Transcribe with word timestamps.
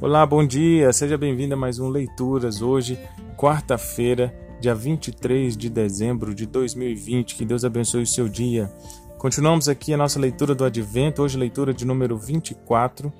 Olá, 0.00 0.24
bom 0.24 0.46
dia, 0.46 0.92
seja 0.92 1.18
bem-vindo 1.18 1.54
a 1.54 1.56
mais 1.56 1.80
um 1.80 1.88
Leituras. 1.88 2.62
Hoje, 2.62 2.96
quarta-feira, 3.36 4.32
dia 4.60 4.72
23 4.72 5.56
de 5.56 5.68
dezembro 5.68 6.32
de 6.32 6.46
2020. 6.46 7.34
Que 7.34 7.44
Deus 7.44 7.64
abençoe 7.64 8.04
o 8.04 8.06
seu 8.06 8.28
dia. 8.28 8.72
Continuamos 9.18 9.68
aqui 9.68 9.92
a 9.92 9.96
nossa 9.96 10.20
leitura 10.20 10.54
do 10.54 10.64
Advento, 10.64 11.20
hoje, 11.20 11.36
leitura 11.36 11.74
de 11.74 11.84
número 11.84 12.16
24. 12.16 13.12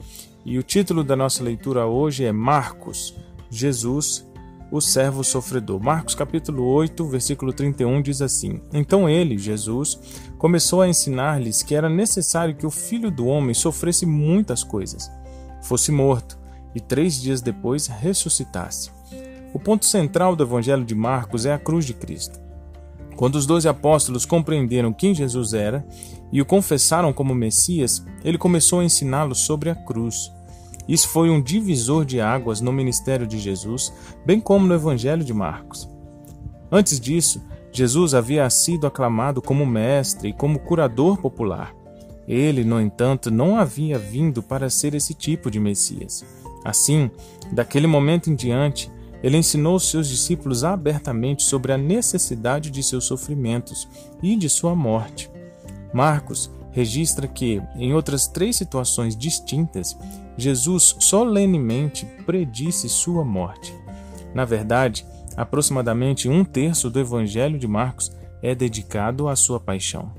E 0.45 0.57
o 0.57 0.63
título 0.63 1.03
da 1.03 1.17
nossa 1.17 1.43
leitura 1.43 1.85
hoje 1.85 2.25
é 2.25 2.31
Marcos, 2.31 3.13
Jesus, 3.51 4.25
o 4.71 4.81
servo 4.81 5.25
sofredor. 5.25 5.83
Marcos 5.83 6.15
capítulo 6.15 6.65
8, 6.65 7.05
versículo 7.09 7.53
31 7.53 8.01
diz 8.01 8.23
assim: 8.23 8.61
Então 8.73 9.09
ele, 9.09 9.37
Jesus, 9.37 9.99
começou 10.39 10.83
a 10.83 10.89
ensinar-lhes 10.89 11.61
que 11.61 11.75
era 11.75 11.89
necessário 11.89 12.55
que 12.55 12.65
o 12.65 12.71
filho 12.71 13.11
do 13.11 13.27
homem 13.27 13.53
sofresse 13.53 14.07
muitas 14.07 14.63
coisas, 14.63 15.11
fosse 15.61 15.91
morto 15.91 16.39
e 16.75 16.81
três 16.81 17.21
dias 17.21 17.41
depois 17.41 17.87
ressuscitasse. 17.87 18.91
O 19.53 19.59
ponto 19.59 19.87
central 19.87 20.37
do 20.37 20.45
Evangelho 20.45 20.85
de 20.85 20.95
Marcos 20.95 21.47
é 21.47 21.53
a 21.53 21.59
cruz 21.59 21.85
de 21.85 21.95
Cristo. 21.95 22.39
Quando 23.17 23.35
os 23.35 23.47
doze 23.47 23.69
apóstolos 23.69 24.25
compreenderam 24.25 24.93
quem 24.93 25.15
Jesus 25.15 25.53
era 25.53 25.85
e 26.31 26.41
o 26.41 26.47
confessaram 26.47 27.13
como 27.13 27.35
Messias, 27.35 28.05
ele 28.23 28.39
começou 28.39 28.81
a 28.81 28.85
ensiná-los 28.85 29.39
sobre 29.39 29.71
a 29.71 29.75
cruz. 29.75 30.33
Isso 30.87 31.09
foi 31.09 31.29
um 31.29 31.43
divisor 31.43 32.05
de 32.05 32.21
águas 32.21 32.61
no 32.61 32.73
ministério 32.73 33.27
de 33.27 33.39
Jesus, 33.39 33.93
bem 34.25 34.41
como 34.41 34.67
no 34.67 34.75
Evangelho 34.75 35.25
de 35.25 35.35
Marcos. 35.35 35.89
Antes 36.71 37.01
disso, 37.01 37.43
Jesus 37.73 38.15
havia 38.15 38.49
sido 38.49 38.87
aclamado 38.87 39.43
como 39.43 39.67
mestre 39.67 40.29
e 40.29 40.33
como 40.33 40.59
curador 40.59 41.19
popular. 41.19 41.75
Ele, 42.27 42.63
no 42.63 42.81
entanto, 42.81 43.31
não 43.31 43.57
havia 43.57 43.99
vindo 43.99 44.43
para 44.43 44.71
ser 44.71 44.95
esse 44.95 45.15
tipo 45.15 45.51
de 45.51 45.59
Messias. 45.59 46.25
Assim, 46.65 47.11
daquele 47.53 47.87
momento 47.87 48.31
em 48.31 48.35
diante, 48.35 48.91
ele 49.23 49.37
ensinou 49.37 49.79
seus 49.79 50.09
discípulos 50.09 50.65
abertamente 50.65 51.43
sobre 51.43 51.73
a 51.73 51.79
necessidade 51.79 52.71
de 52.71 52.83
seus 52.83 53.05
sofrimentos 53.05 53.89
e 54.23 54.37
de 54.37 54.49
sua 54.49 54.75
morte. 54.75 55.31
Marcos 55.93 56.51
registra 56.71 57.27
que, 57.27 57.61
em 57.77 57.93
outras 57.95 58.27
três 58.27 58.57
situações 58.57 59.17
distintas, 59.17 59.97
Jesus 60.37 60.97
solenemente 61.01 62.07
predisse 62.25 62.89
sua 62.89 63.25
morte. 63.25 63.75
Na 64.35 64.45
verdade, 64.45 65.05
aproximadamente 65.37 66.29
um 66.29 66.45
terço 66.45 66.89
do 66.89 67.01
Evangelho 67.01 67.59
de 67.59 67.67
Marcos 67.67 68.13
é 68.41 68.55
dedicado 68.55 69.29
à 69.29 69.35
sua 69.35 69.59
paixão. 69.59 70.13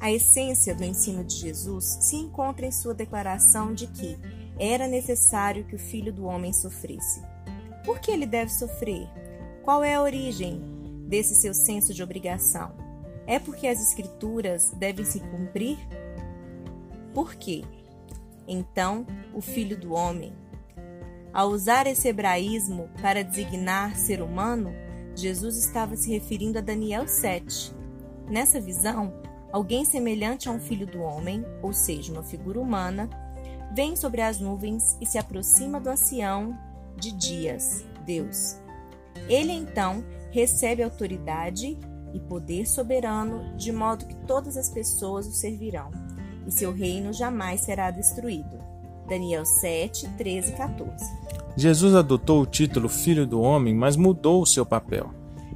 A 0.00 0.10
essência 0.10 0.74
do 0.74 0.84
ensino 0.84 1.24
de 1.24 1.36
Jesus 1.36 1.98
se 2.00 2.16
encontra 2.16 2.66
em 2.66 2.72
sua 2.72 2.92
declaração 2.92 3.72
de 3.72 3.86
que 3.86 4.16
era 4.58 4.86
necessário 4.86 5.64
que 5.64 5.74
o 5.74 5.78
Filho 5.78 6.12
do 6.12 6.24
Homem 6.26 6.52
sofresse. 6.52 7.22
Por 7.84 8.00
que 8.00 8.10
ele 8.10 8.26
deve 8.26 8.50
sofrer? 8.50 9.08
Qual 9.62 9.82
é 9.84 9.94
a 9.94 10.02
origem 10.02 10.60
desse 11.06 11.34
seu 11.34 11.54
senso 11.54 11.92
de 11.92 12.02
obrigação? 12.02 12.72
É 13.26 13.38
porque 13.38 13.66
as 13.66 13.80
Escrituras 13.80 14.72
devem 14.78 15.04
se 15.04 15.20
cumprir? 15.20 15.78
Por 17.12 17.34
quê? 17.34 17.64
Então, 18.46 19.06
o 19.34 19.40
Filho 19.40 19.76
do 19.76 19.92
Homem. 19.92 20.32
Ao 21.32 21.48
usar 21.48 21.86
esse 21.86 22.08
hebraísmo 22.08 22.88
para 23.02 23.22
designar 23.22 23.96
ser 23.96 24.22
humano, 24.22 24.72
Jesus 25.14 25.56
estava 25.56 25.96
se 25.96 26.10
referindo 26.10 26.58
a 26.58 26.62
Daniel 26.62 27.06
7. 27.06 27.74
Nessa 28.28 28.60
visão, 28.60 29.12
alguém 29.52 29.84
semelhante 29.84 30.48
a 30.48 30.52
um 30.52 30.60
filho 30.60 30.86
do 30.86 31.00
homem, 31.00 31.44
ou 31.62 31.72
seja, 31.72 32.12
uma 32.12 32.22
figura 32.22 32.60
humana, 32.60 33.08
vem 33.74 33.96
sobre 33.96 34.20
as 34.20 34.40
nuvens 34.40 34.96
e 35.00 35.06
se 35.06 35.18
aproxima 35.18 35.80
do 35.80 35.90
ancião 35.90 36.56
de 36.96 37.12
dias, 37.12 37.84
Deus. 38.04 38.56
Ele 39.28 39.52
então 39.52 40.04
recebe 40.30 40.82
autoridade 40.82 41.78
e 42.14 42.20
poder 42.20 42.66
soberano, 42.66 43.56
de 43.56 43.72
modo 43.72 44.06
que 44.06 44.14
todas 44.26 44.56
as 44.56 44.70
pessoas 44.70 45.26
o 45.26 45.32
servirão, 45.32 45.90
e 46.46 46.52
seu 46.52 46.72
reino 46.72 47.12
jamais 47.12 47.60
será 47.62 47.90
destruído. 47.90 48.56
Daniel 49.08 49.44
7, 49.44 50.08
13 50.16 50.52
e 50.52 50.56
14. 50.56 50.92
Jesus 51.56 51.94
adotou 51.94 52.42
o 52.42 52.46
título 52.46 52.88
Filho 52.88 53.26
do 53.26 53.40
Homem, 53.40 53.74
mas 53.74 53.96
mudou 53.96 54.42
o 54.42 54.46
seu 54.46 54.66
papel. 54.66 55.10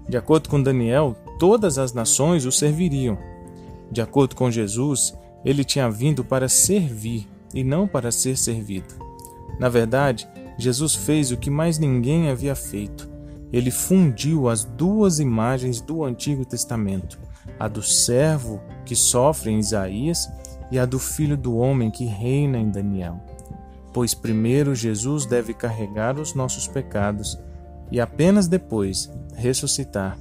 De 0.08 0.16
acordo 0.16 0.48
com 0.48 0.62
Daniel, 0.62 1.16
todas 1.38 1.78
as 1.78 1.92
nações 1.92 2.44
o 2.44 2.52
serviriam. 2.52 3.18
De 3.90 4.00
acordo 4.00 4.34
com 4.34 4.50
Jesus, 4.50 5.16
ele 5.44 5.64
tinha 5.64 5.90
vindo 5.90 6.24
para 6.24 6.48
servir 6.48 7.28
e 7.54 7.64
não 7.64 7.86
para 7.86 8.12
ser 8.12 8.36
servido. 8.36 8.94
Na 9.58 9.68
verdade, 9.68 10.28
Jesus 10.56 10.94
fez 10.94 11.30
o 11.30 11.36
que 11.36 11.50
mais 11.50 11.78
ninguém 11.78 12.28
havia 12.28 12.54
feito. 12.54 13.08
Ele 13.52 13.70
fundiu 13.70 14.48
as 14.48 14.64
duas 14.64 15.18
imagens 15.18 15.80
do 15.80 16.04
Antigo 16.04 16.44
Testamento, 16.44 17.18
a 17.58 17.66
do 17.66 17.82
servo 17.82 18.60
que 18.84 18.94
sofre 18.94 19.50
em 19.50 19.58
Isaías 19.58 20.28
e 20.70 20.78
a 20.78 20.86
do 20.86 20.98
filho 20.98 21.36
do 21.36 21.56
homem 21.56 21.90
que 21.90 22.04
reina 22.04 22.58
em 22.58 22.70
Daniel. 22.70 23.20
Pois 23.92 24.14
primeiro 24.14 24.74
Jesus 24.74 25.26
deve 25.26 25.52
carregar 25.52 26.18
os 26.18 26.34
nossos 26.34 26.68
pecados 26.68 27.38
e 27.90 28.00
apenas 28.00 28.46
depois 28.46 29.10
ressuscitar 29.34 30.16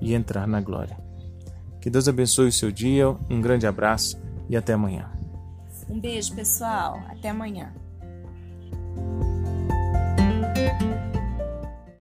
e 0.00 0.14
entrar 0.14 0.48
na 0.48 0.60
glória. 0.60 0.98
Que 1.80 1.88
Deus 1.88 2.08
abençoe 2.08 2.48
o 2.48 2.52
seu 2.52 2.72
dia, 2.72 3.08
um 3.30 3.40
grande 3.40 3.66
abraço 3.66 4.20
e 4.48 4.56
até 4.56 4.72
amanhã. 4.72 5.13
Um 5.88 6.00
beijo, 6.00 6.34
pessoal. 6.34 7.00
Até 7.08 7.28
amanhã. 7.30 7.72